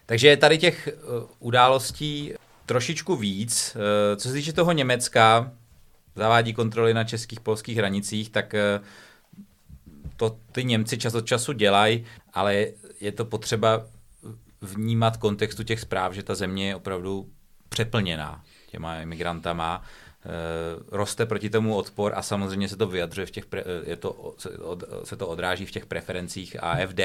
[0.06, 0.92] Takže je tady těch eh,
[1.38, 2.32] událostí
[2.66, 3.76] trošičku víc.
[3.76, 5.52] Eh, co se týče toho Německa,
[6.16, 8.54] zavádí kontroly na českých polských hranicích, tak
[10.16, 12.66] to ty Němci čas od času dělají, ale
[13.00, 13.86] je to potřeba
[14.60, 17.30] vnímat kontextu těch zpráv, že ta země je opravdu
[17.68, 19.82] přeplněná těma imigrantama,
[20.24, 20.28] eh,
[20.90, 24.34] roste proti tomu odpor a samozřejmě se to vyjadřuje v těch, pre, eh, je to,
[24.38, 27.00] se, od, se to odráží v těch preferencích AFD,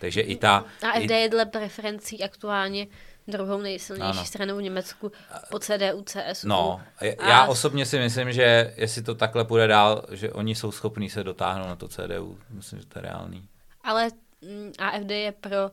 [0.00, 0.64] takže i ta...
[0.82, 2.86] AFD i, je dle preferencí aktuálně
[3.28, 4.24] druhou nejsilnější ano.
[4.24, 5.12] stranou v Německu
[5.50, 6.48] po CDU, CSU.
[6.48, 7.46] No, já a...
[7.46, 11.68] osobně si myslím, že jestli to takhle půjde dál, že oni jsou schopní se dotáhnout
[11.68, 12.38] na to CDU.
[12.50, 13.48] Myslím, že to je reálný.
[13.84, 14.10] Ale
[14.42, 15.70] mm, AFD je pro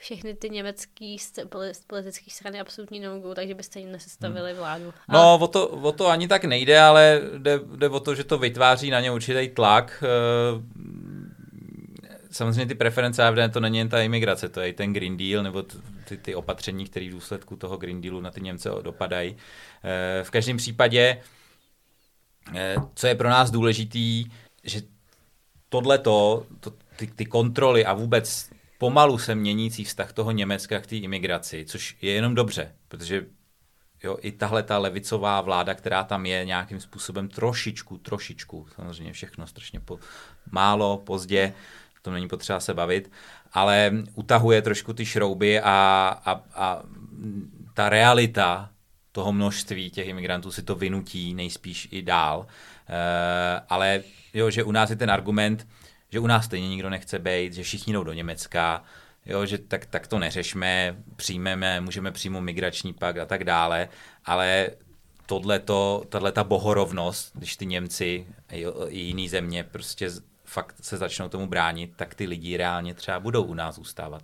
[0.00, 1.16] všechny ty německé
[1.86, 4.58] politické strany absolutní no takže byste jim nesestavili hmm.
[4.58, 4.94] vládu.
[5.08, 8.38] No, o to, o to ani tak nejde, ale jde, jde o to, že to
[8.38, 10.04] vytváří na ně určitý tlak.
[10.04, 10.62] Eh,
[12.30, 15.42] samozřejmě ty preference AFD to není jen ta imigrace, to je i ten Green Deal
[15.42, 15.62] nebo
[16.08, 19.36] ty, ty opatření, které v důsledku toho Green Dealu na ty Němce dopadají.
[19.84, 21.22] Eh, v každém případě,
[22.54, 24.24] eh, co je pro nás důležitý,
[24.64, 24.82] že
[25.68, 30.96] tohleto, to, ty, ty kontroly a vůbec pomalu se měnící vztah toho Německa k té
[30.96, 33.26] imigraci, což je jenom dobře, protože
[34.04, 39.46] jo, i tahle ta levicová vláda, která tam je nějakým způsobem trošičku, trošičku, samozřejmě všechno
[39.46, 39.98] strašně po,
[40.50, 41.52] málo, pozdě,
[42.02, 43.12] to není potřeba se bavit,
[43.52, 45.66] ale utahuje trošku ty šrouby a,
[46.24, 46.82] a, a
[47.74, 48.70] ta realita
[49.12, 52.46] toho množství těch imigrantů si to vynutí nejspíš i dál.
[52.88, 54.02] E, ale
[54.34, 55.66] jo, že u nás je ten argument,
[56.10, 58.84] že u nás stejně nikdo nechce být, že všichni jdou do Německa,
[59.26, 63.88] jo, že tak, tak to neřešme, přijmeme, můžeme přijmout migrační pak a tak dále,
[64.24, 64.70] ale
[65.26, 68.26] tohleto, ta bohorovnost, když ty Němci
[68.88, 70.10] i jiný země prostě
[70.44, 74.22] fakt se začnou tomu bránit, tak ty lidi reálně třeba budou u nás zůstávat.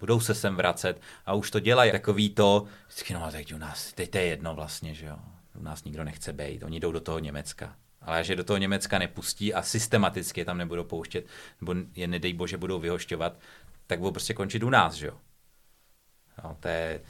[0.00, 1.92] Budou se sem vracet a už to dělají.
[1.92, 5.18] Takový to, vždycky no teď u nás, teď to je jedno vlastně, že jo.
[5.54, 7.76] U nás nikdo nechce být, oni jdou do toho Německa.
[8.06, 11.26] Ale že do toho Německa nepustí a systematicky tam nebudou pouštět,
[11.60, 13.38] nebo je nedej bože budou vyhošťovat,
[13.86, 15.14] tak budou prostě končit u nás, že jo.
[16.44, 17.00] No, to je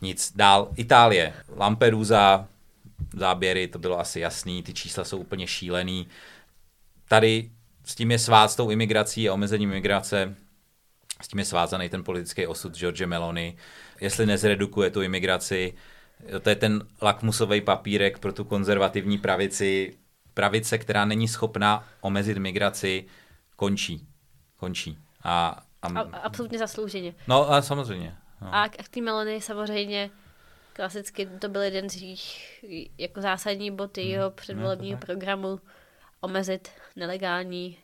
[0.00, 0.32] nic.
[0.36, 2.48] Dál Itálie, Lampedusa,
[3.16, 6.06] záběry, to bylo asi jasný, ty čísla jsou úplně šílený.
[7.08, 7.50] Tady
[7.84, 10.34] s tím je svát s tou imigrací a omezením imigrace,
[11.22, 13.56] s tím je svázaný ten politický osud George Meloni.
[14.00, 15.74] Jestli nezredukuje tu imigraci,
[16.42, 19.96] to je ten lakmusový papírek pro tu konzervativní pravici.
[20.34, 23.06] Pravice, která není schopná omezit migraci,
[23.56, 24.06] končí.
[24.56, 24.98] Končí.
[25.22, 27.14] A, a, a absolutně zaslouženě.
[27.28, 28.16] No a samozřejmě.
[28.40, 28.54] No.
[28.54, 30.10] A k té Melony samozřejmě
[30.72, 32.64] klasicky to byl jeden z jejich
[32.98, 34.36] jako zásadní bod jeho hmm.
[34.36, 35.60] předvolebního programu
[36.20, 37.78] omezit nelegální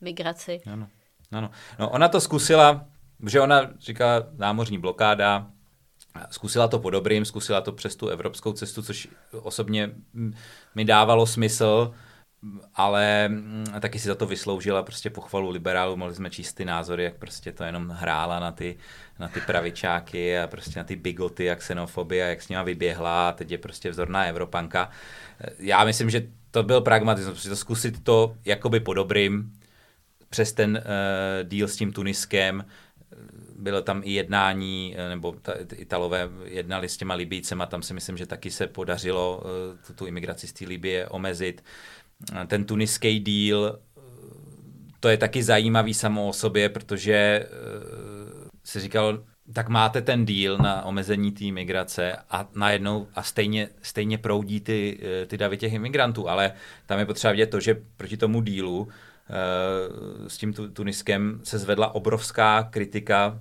[0.00, 0.60] migraci.
[0.72, 0.88] Ano.
[1.32, 1.50] Ano.
[1.78, 2.86] No, ona to zkusila,
[3.26, 5.50] že ona říká námořní blokáda,
[6.30, 9.90] zkusila to po dobrým, zkusila to přes tu evropskou cestu, což osobně
[10.74, 11.94] mi dávalo smysl,
[12.74, 13.30] ale
[13.80, 17.52] taky si za to vysloužila prostě pochvalu liberálů, mohli jsme číst ty názory, jak prostě
[17.52, 18.76] to jenom hrála na ty,
[19.18, 23.32] na ty pravičáky a prostě na ty bigoty a xenofobie, jak s nima vyběhla a
[23.32, 24.90] teď je prostě vzorná Evropanka.
[25.58, 29.52] Já myslím, že to byl pragmatismus, prostě to zkusit to jakoby po dobrým,
[30.28, 32.64] přes ten uh, deal s tím Tuniskem,
[33.62, 38.16] bylo tam i jednání, eh, nebo ta, Italové jednali s těma Libícema, tam si myslím,
[38.16, 41.64] že taky se podařilo uh, tu, tu imigraci z té Libie omezit.
[42.46, 43.78] Ten tuniský deal,
[45.00, 47.46] to je taky zajímavý samo o sobě, protože
[48.64, 54.18] se říkalo, tak máte ten díl na omezení té imigrace a najednou a stejně, stejně
[54.18, 56.52] proudí ty, ty davy těch imigrantů, ale
[56.86, 58.88] tam je potřeba vidět to, že proti tomu dílu
[59.32, 63.40] Eh, s tím Tuniskem se zvedla obrovská kritika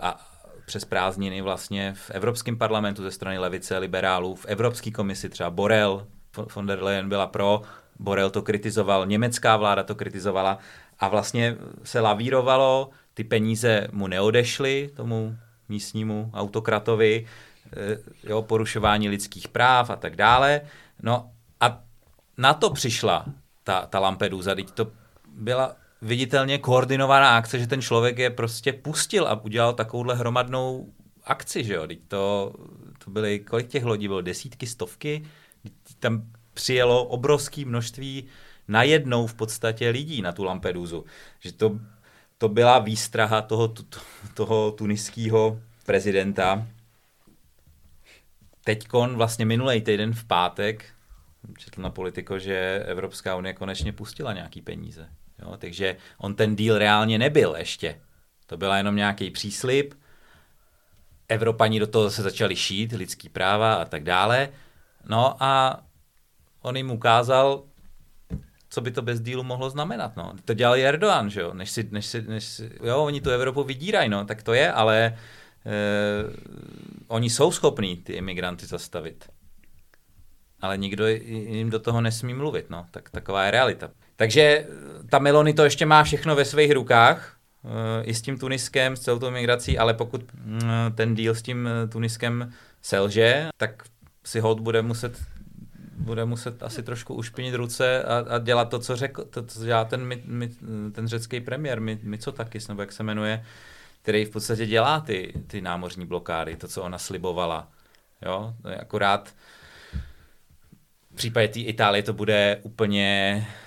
[0.00, 0.26] a
[0.66, 6.06] přes prázdniny vlastně v Evropském parlamentu ze strany levice, liberálů, v Evropské komisi třeba Borel,
[6.54, 7.62] von der Leyen byla pro,
[7.98, 10.58] Borel to kritizoval, německá vláda to kritizovala
[10.98, 15.36] a vlastně se lavírovalo, ty peníze mu neodešly, tomu
[15.68, 17.26] místnímu autokratovi,
[17.72, 20.60] eh, jo, porušování lidských práv a tak dále.
[21.02, 21.30] No
[21.60, 21.80] a
[22.38, 23.24] na to přišla
[23.64, 24.92] ta, ta Lampedusa, teď to
[25.34, 30.92] byla viditelně koordinovaná akce, že ten člověk je prostě pustil a udělal takovouhle hromadnou
[31.24, 32.54] akci, že jo, teď to,
[33.04, 35.24] to byly, kolik těch lodí bylo, desítky, stovky,
[35.98, 36.22] tam
[36.54, 38.24] přijelo obrovské množství
[38.68, 41.04] najednou v podstatě lidí na tu Lampedusu,
[41.40, 41.78] že to,
[42.38, 43.82] to byla výstraha toho, to,
[44.34, 46.66] toho tuniského prezidenta.
[48.64, 50.84] Teďkon vlastně minulý týden v pátek
[51.58, 55.08] četl na politiko, že Evropská unie konečně pustila nějaký peníze.
[55.44, 58.00] Jo, takže on ten díl reálně nebyl ještě.
[58.46, 59.94] To byla jenom nějaký příslip.
[61.28, 64.48] Evropani do toho se začali šít, lidský práva a tak dále.
[65.08, 65.82] No a
[66.62, 67.64] on jim ukázal,
[68.68, 70.16] co by to bez dílu mohlo znamenat.
[70.16, 70.32] No.
[70.44, 71.54] To dělal Erdogan, že jo?
[71.54, 74.72] Než si, než si, než si, jo, oni tu Evropu vydírají, no, tak to je,
[74.72, 75.18] ale
[75.66, 76.24] eh,
[77.08, 79.30] oni jsou schopní ty imigranty zastavit.
[80.60, 82.86] Ale nikdo jim do toho nesmí mluvit, no.
[82.90, 83.90] Tak taková je realita.
[84.16, 84.66] Takže eh,
[85.10, 89.00] ta Meloni to ještě má všechno ve svých rukách, eh, i s tím Tuniskem, s
[89.00, 90.60] celou tou migrací, ale pokud mm,
[90.94, 93.82] ten díl s tím eh, Tuniskem selže, tak
[94.24, 95.20] si hod bude muset
[95.96, 99.84] bude muset asi trošku ušpinit ruce a, a dělat to, co řekl, to, co dělá
[99.84, 100.50] ten, my, my,
[100.92, 103.44] ten řecký premiér, my, Mitsotakis, nebo jak se jmenuje,
[104.02, 107.68] který v podstatě dělá ty, ty námořní blokády, to, co ona slibovala.
[108.22, 108.54] Jo?
[108.80, 109.34] Akorát
[111.12, 113.63] v případě té Itálie to bude úplně Eh,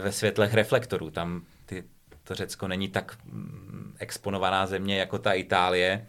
[0.00, 1.10] ve světlech reflektorů.
[1.10, 1.84] Tam ty,
[2.24, 6.06] to Řecko není tak mm, exponovaná země jako ta Itálie,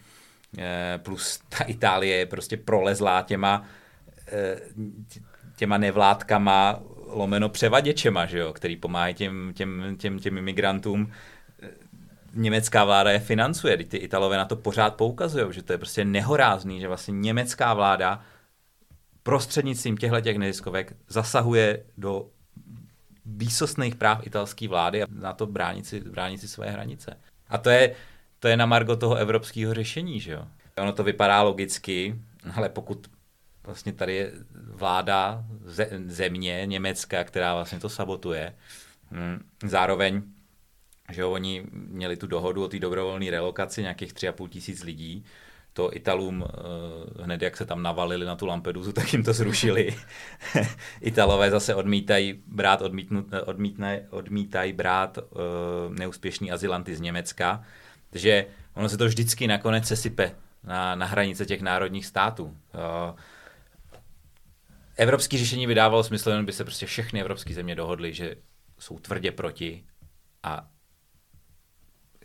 [0.57, 3.65] eh, plus ta Itálie je prostě prolezlá těma,
[4.27, 4.59] eh,
[5.55, 11.11] těma nevládkama lomeno převaděčema, že jo, který pomáhají těm, těm, těm, těm imigrantům.
[12.33, 16.79] Německá vláda je financuje, ty Italové na to pořád poukazují, že to je prostě nehorázný,
[16.79, 18.23] že vlastně německá vláda
[19.23, 22.29] prostřednictvím těchto těch neziskovek zasahuje do
[23.38, 27.17] výsostných práv italské vlády a na to bránit si, bránit si své hranice.
[27.50, 27.96] A to je,
[28.39, 30.48] to je na margo toho evropského řešení, že jo.
[30.78, 32.15] Ono to vypadá logicky,
[32.56, 33.08] ale pokud
[33.63, 35.44] vlastně tady je vláda
[36.06, 38.56] země, Německa, která vlastně to sabotuje,
[39.12, 40.22] hm, zároveň
[41.12, 45.26] že jo, oni měli tu dohodu o té dobrovolné relokaci nějakých 3,5 tisíc lidí,
[45.73, 49.95] to Italům eh, hned jak se tam navalili na tu Lampedusu, tak jim to zrušili.
[51.01, 57.63] Italové zase odmítají brát, odmítnut, odmítne, odmítají brát uh, neúspěšný azylanty z Německa,
[58.10, 62.43] takže ono se to vždycky nakonec sesype na, na hranice těch národních států.
[62.43, 62.51] Uh,
[64.95, 68.36] evropský řešení by dávalo smysl, jen by se prostě všechny evropské země dohodly, že
[68.79, 69.84] jsou tvrdě proti
[70.43, 70.67] a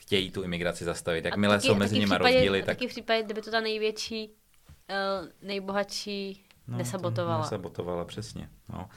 [0.07, 1.25] chtějí tu imigraci zastavit.
[1.25, 2.67] Jakmile jsou mezi nimi rozdíly, tak...
[2.67, 7.41] Taky v případě, kdyby to ta největší, uh, nejbohatší no, nesabotovala.
[7.41, 8.49] Nesabotovala, přesně.
[8.69, 8.89] No.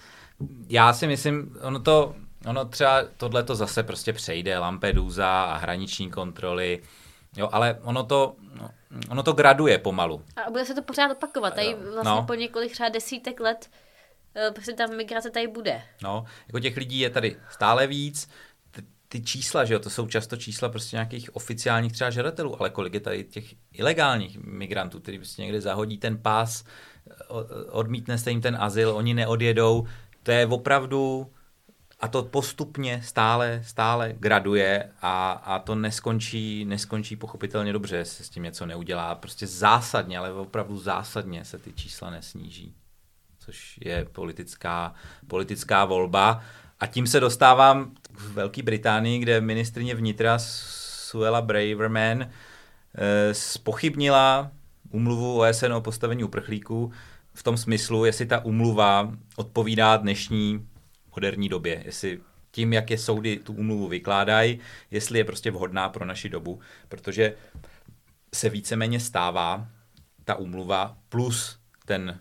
[0.68, 2.16] Já si myslím, ono to,
[2.48, 6.84] ono třeba tohle to zase prostě přejde, Lampedusa a hraniční kontroly,
[7.38, 8.70] jo, ale ono to, no,
[9.10, 10.24] ono to graduje pomalu.
[10.46, 12.24] A bude se to pořád opakovat, tady vlastně no.
[12.28, 13.70] po několik třeba desítek let
[14.36, 15.82] eh, prostě ta migrace tady bude.
[16.04, 18.30] No, jako těch lidí je tady stále víc,
[19.12, 22.94] ty čísla, že jo, to jsou často čísla prostě nějakých oficiálních třeba žadatelů, ale kolik
[22.94, 26.64] je tady těch ilegálních migrantů, který prostě někde zahodí ten pás,
[27.70, 29.88] odmítne se jim ten azyl, oni neodjedou,
[30.24, 31.32] to je opravdu,
[32.00, 38.30] a to postupně stále, stále graduje a, a to neskončí, neskončí pochopitelně dobře, se s
[38.30, 39.16] tím něco neudělá.
[39.16, 42.76] Prostě zásadně, ale opravdu zásadně se ty čísla nesníží,
[43.40, 44.94] což je politická,
[45.28, 46.44] politická volba.
[46.80, 54.52] A tím se dostávám v Velké Británii, kde ministrině vnitra Suela Braverman eh, spochybnila
[54.92, 56.92] umluvu OSN o postavení uprchlíků
[57.34, 60.68] v tom smyslu, jestli ta umluva odpovídá dnešní
[61.16, 62.20] moderní době, jestli
[62.52, 64.60] tím, jak je soudy tu umluvu vykládají,
[64.92, 67.36] jestli je prostě vhodná pro naši dobu, protože
[68.34, 69.68] se víceméně stává
[70.24, 72.20] ta umluva plus ten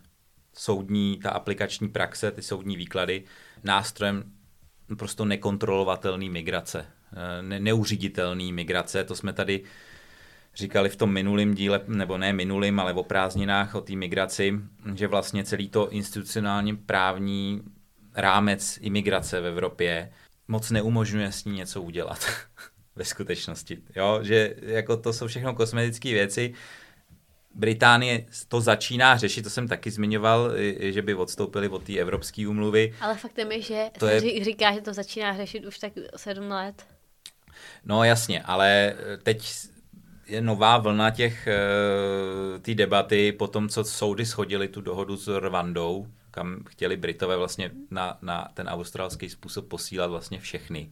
[0.54, 3.24] soudní, ta aplikační praxe, ty soudní výklady
[3.64, 4.32] nástrojem
[4.96, 9.04] prostě nekontrolovatelný migrace, eh, ne, neuřiditelný migrace.
[9.04, 9.62] To jsme tady
[10.54, 14.60] říkali v tom minulém díle, nebo ne minulým, ale o prázdninách, o té migraci,
[14.94, 17.62] že vlastně celý to institucionálně právní
[18.14, 20.10] rámec imigrace v Evropě
[20.48, 22.26] moc neumožňuje s ní něco udělat
[22.96, 23.78] ve skutečnosti.
[23.96, 24.18] Jo?
[24.22, 26.54] Že jako to jsou všechno kosmetické věci,
[27.54, 32.94] Británie to začíná řešit, to jsem taky zmiňoval, že by odstoupili od té evropské úmluvy.
[33.00, 34.44] Ale faktem je, že to je...
[34.44, 36.86] říká, že to začíná řešit už tak sedm let.
[37.84, 39.42] No jasně, ale teď
[40.28, 45.38] je nová vlna těch eh, té debaty po tom, co soudy schodili tu dohodu s
[45.38, 50.90] Rwandou, kam chtěli Britové vlastně na, na ten australský způsob posílat vlastně všechny.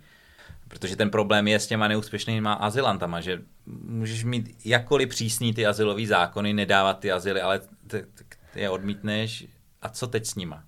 [0.69, 6.07] Protože ten problém je s těma neúspěšnýma azylantama, že můžeš mít jakkoliv přísný ty azylový
[6.07, 8.05] zákony, nedávat ty azyly, ale ty,
[8.53, 9.47] ty je odmítneš
[9.83, 10.65] a co teď s nima?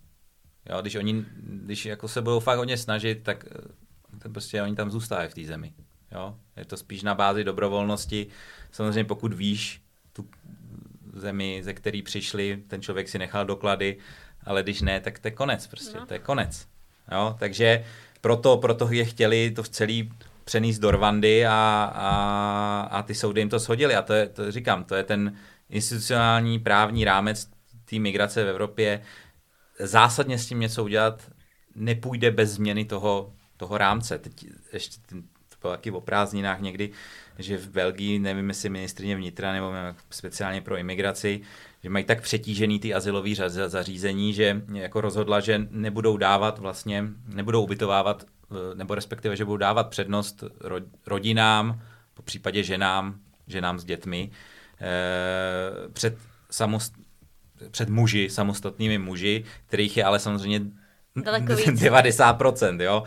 [0.71, 4.75] Jo, když oni, když jako se budou fakt hodně snažit, tak eh, to prostě oni
[4.75, 5.73] tam zůstávají v té zemi.
[6.13, 6.37] Jo?
[6.57, 8.27] Je to spíš na bázi dobrovolnosti.
[8.71, 9.83] Samozřejmě pokud víš
[10.13, 10.29] tu
[11.15, 13.97] zemi, ze který přišli, ten člověk si nechal doklady,
[14.45, 16.07] ale když ne, tak to je konec prostě, no.
[16.07, 16.69] to je konec.
[17.13, 17.37] Jo?
[17.39, 17.85] Takže
[18.21, 20.13] proto, proto je chtěli to v celý
[20.45, 21.53] přenést do Rwandy a,
[21.95, 23.97] a, a ty soudy jim to shodili.
[23.97, 25.37] A to, je, to říkám, to je ten
[25.71, 27.49] institucionální právní rámec
[27.85, 29.03] té migrace v Evropě.
[29.79, 31.31] Zásadně s tím něco udělat
[31.75, 34.19] nepůjde bez změny toho, toho rámce.
[34.19, 36.91] Teď ještě to bylo taky o prázdninách někdy,
[37.39, 39.73] že v Belgii, nevím jestli ministrině vnitra nebo
[40.11, 41.41] speciálně pro imigraci,
[41.83, 43.35] že mají tak přetížený ty azylový
[43.67, 49.57] zařízení, že jako rozhodla, že nebudou dávat vlastně, nebudou ubytovávat, eh, nebo respektive, že budou
[49.57, 50.45] dávat přednost
[51.07, 51.81] rodinám,
[52.15, 54.31] po případě ženám, ženám s dětmi,
[54.81, 56.19] eh, před,
[56.51, 56.95] samost,
[57.71, 60.61] před muži, samostatnými muži, kterých je ale samozřejmě
[61.73, 63.05] 90%, jo?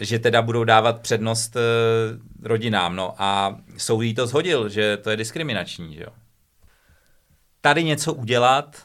[0.00, 1.60] Že teda budou dávat přednost eh,
[2.42, 2.96] rodinám.
[2.96, 5.94] No a soud jí to zhodil, že to je diskriminační.
[5.94, 6.12] Že jo?
[7.62, 8.82] tady něco udělat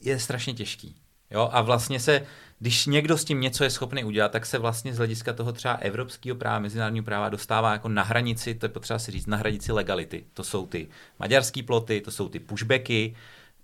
[0.00, 0.96] je strašně těžký.
[1.30, 1.48] Jo?
[1.52, 2.26] A vlastně se,
[2.58, 5.74] když někdo s tím něco je schopný udělat, tak se vlastně z hlediska toho třeba
[5.74, 9.72] evropského práva, mezinárodního práva dostává jako na hranici, to je potřeba si říct, na hranici
[9.72, 10.24] legality.
[10.34, 13.16] To jsou ty maďarské ploty, to jsou ty pushbacky,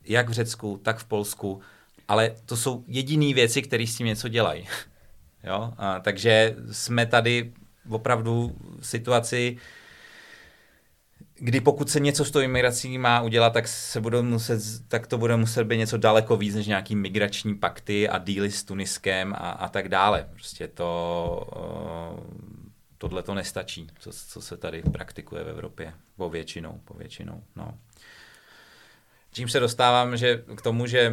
[0.05, 1.61] jak v Řecku, tak v Polsku,
[2.09, 4.69] ale to jsou jediné věci, které s tím něco dělají.
[5.45, 5.73] Jo?
[5.79, 7.53] A, takže jsme tady
[7.91, 9.57] opravdu v situaci,
[11.35, 15.19] kdy pokud se něco s tou imigrací má udělat, tak, se budou muset, tak to
[15.19, 19.37] bude muset být něco daleko víc než nějaký migrační pakty a díly s Tuniskem a,
[19.37, 20.29] a tak dále.
[20.33, 21.49] Prostě to,
[22.17, 22.25] uh,
[22.99, 25.95] tohle to nestačí, co, co se tady praktikuje v Evropě.
[26.17, 27.79] Po většinou, po většinou, no.
[29.33, 31.13] Čím se dostávám že, k tomu, že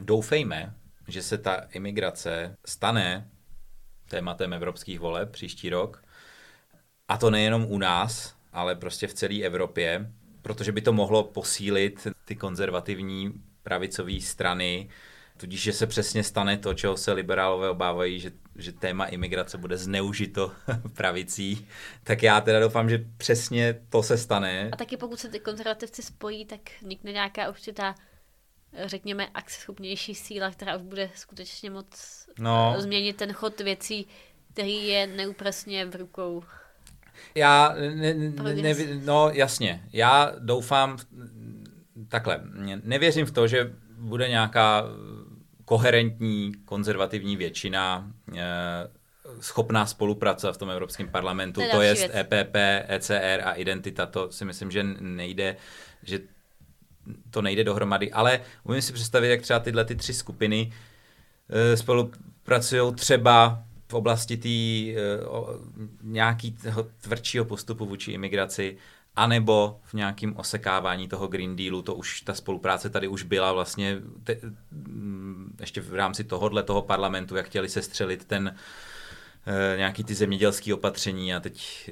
[0.00, 0.74] doufejme,
[1.08, 3.30] že se ta imigrace stane
[4.08, 6.04] tématem evropských voleb příští rok.
[7.08, 12.06] A to nejenom u nás, ale prostě v celé Evropě, protože by to mohlo posílit
[12.24, 13.32] ty konzervativní
[13.62, 14.88] pravicové strany,
[15.36, 19.76] tudíž, že se přesně stane to, čeho se liberálové obávají, že, že téma imigrace bude
[19.76, 20.52] zneužito
[20.92, 21.66] pravicí,
[22.04, 24.70] tak já teda doufám, že přesně to se stane.
[24.72, 27.94] A taky pokud se ty konzervativci spojí, tak vznikne nějaká určitá
[28.84, 31.86] řekněme, akceschopnější síla, která už bude skutečně moc
[32.38, 32.74] no.
[32.78, 34.06] změnit ten chod věcí,
[34.52, 36.44] který je neúprosně v rukou.
[37.34, 40.98] Já, ne, ne, ne, no jasně, já doufám,
[42.08, 42.40] takhle,
[42.84, 44.84] nevěřím v to, že bude nějaká
[45.64, 48.42] koherentní konzervativní většina eh,
[49.40, 52.56] schopná spolupracovat v tom Evropském parlamentu, to, to je EPP,
[52.88, 55.56] ECR a Identita, to si myslím, že nejde,
[56.02, 56.20] že
[57.30, 60.72] to nejde dohromady, ale umím si představit, jak třeba tyhle ty tři skupiny
[61.48, 65.00] e, spolupracují třeba v oblasti tý, e,
[66.02, 68.76] nějakého tvrdšího postupu vůči imigraci,
[69.16, 73.98] anebo v nějakém osekávání toho Green Dealu, to už ta spolupráce tady už byla vlastně
[74.24, 74.36] te,
[74.70, 78.56] mm, ještě v rámci tohohle toho parlamentu, jak chtěli se střelit ten
[79.46, 81.90] e, nějaký ty zemědělské opatření a teď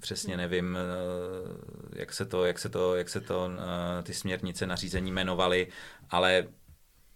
[0.00, 3.50] přesně nevím, eh, jak se to, jak se to, jak se to
[3.98, 5.68] eh, ty směrnice nařízení jmenovaly,
[6.10, 6.46] ale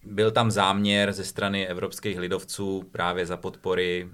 [0.04, 4.08] byl tam záměr ze strany evropských lidovců právě za podpory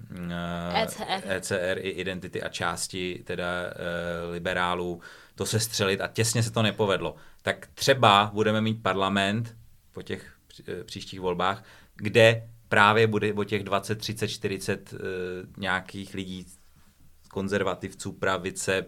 [0.74, 3.46] ECR, eh, ECR i identity a části teda
[4.30, 5.00] liberálů
[5.34, 7.16] to se střelit a těsně se to nepovedlo.
[7.42, 9.56] Tak třeba budeme mít parlament
[9.92, 10.32] po těch
[10.84, 11.64] příštích volbách,
[11.96, 14.94] kde právě bude o těch 20, 30, 40
[15.56, 16.46] nějakých lidí
[17.28, 18.84] konzervativců, pravice,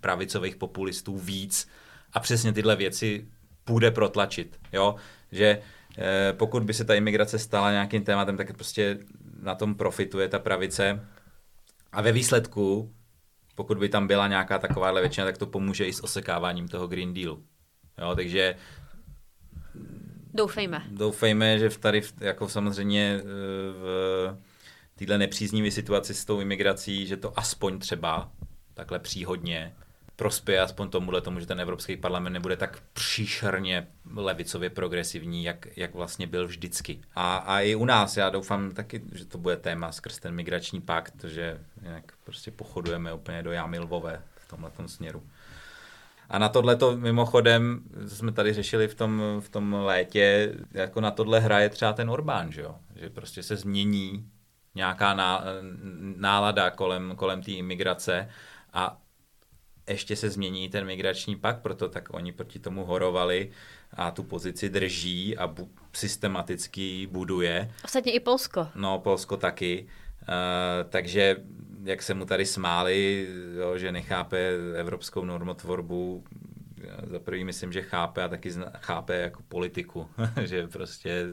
[0.00, 1.68] pravicových populistů víc
[2.12, 3.28] a přesně tyhle věci
[3.64, 4.58] půjde protlačit.
[4.72, 4.94] Jo?
[5.32, 5.62] Že
[5.98, 8.98] eh, pokud by se ta imigrace stala nějakým tématem, tak prostě
[9.42, 11.08] na tom profituje ta pravice.
[11.92, 12.94] A ve výsledku,
[13.54, 17.14] pokud by tam byla nějaká takováhle většina, tak to pomůže i s osekáváním toho Green
[17.14, 17.44] Dealu.
[17.98, 18.54] Jo, takže
[20.34, 20.82] Doufejme.
[20.90, 23.22] Doufejme, že v tady, jako samozřejmě eh,
[23.72, 24.36] v,
[24.94, 28.30] téhle nepříznivé situaci s tou imigrací, že to aspoň třeba
[28.74, 29.72] takhle příhodně
[30.16, 35.94] prospěje aspoň tomuhle tomu, že ten Evropský parlament nebude tak příšerně levicově progresivní, jak, jak
[35.94, 37.00] vlastně byl vždycky.
[37.14, 40.80] A, a i u nás, já doufám taky, že to bude téma skrz ten migrační
[40.80, 45.22] pakt, že jinak prostě pochodujeme úplně do jámy lvové v tomhle směru.
[46.28, 51.00] A na tohle to mimochodem, co jsme tady řešili v tom, v tom létě, jako
[51.00, 52.74] na tohle hraje třeba ten Orbán, že jo?
[52.96, 54.26] Že prostě se změní
[54.74, 55.14] nějaká
[56.16, 58.28] nálada kolem, kolem té imigrace
[58.72, 58.98] a
[59.88, 63.50] ještě se změní ten migrační pakt, proto tak oni proti tomu horovali
[63.94, 67.72] a tu pozici drží a bu- systematicky buduje.
[67.84, 68.68] Ostatně i Polsko.
[68.74, 69.86] No, Polsko taky.
[70.22, 71.36] Uh, takže
[71.84, 76.24] jak se mu tady smáli, jo, že nechápe evropskou normotvorbu,
[77.06, 80.08] za prvý myslím, že chápe a taky zna, chápe jako politiku,
[80.44, 81.26] že prostě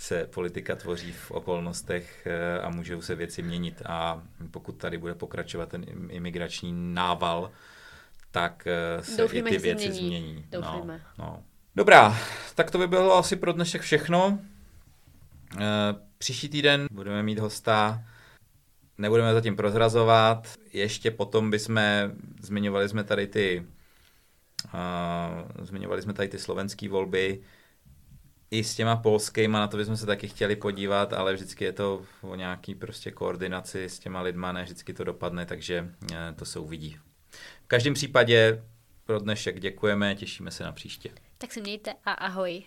[0.00, 3.82] se politika tvoří v okolnostech eh, a můžou se věci měnit.
[3.86, 7.50] A pokud tady bude pokračovat ten imigrační nával,
[8.30, 10.08] tak eh, se Doufíme, i ty věci změní.
[10.08, 10.46] změní.
[10.52, 10.86] No,
[11.18, 11.42] no.
[11.76, 12.16] Dobrá,
[12.54, 14.38] tak to by bylo asi pro dnešek všechno.
[15.56, 15.60] Eh,
[16.18, 18.04] příští týden budeme mít hosta,
[18.98, 21.80] nebudeme zatím prozrazovat, ještě potom bychom,
[22.42, 23.66] zmiňovali jsme tady ty
[24.74, 27.40] uh, zmiňovali jsme tady ty slovenské volby,
[28.50, 32.02] i s těma polskýma, na to bychom se taky chtěli podívat, ale vždycky je to
[32.22, 36.58] o nějaký prostě koordinaci s těma lidma, ne vždycky to dopadne, takže eh, to se
[36.58, 36.98] uvidí.
[37.64, 38.62] V každém případě
[39.04, 41.10] pro dnešek děkujeme, těšíme se na příště.
[41.38, 42.62] Tak se mějte a ahoj.